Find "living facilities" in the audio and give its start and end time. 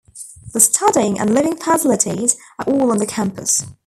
1.31-2.35